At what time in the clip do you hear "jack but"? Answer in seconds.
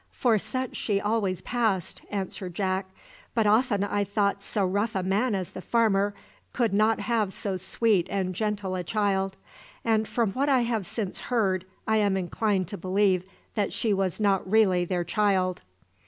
2.55-3.45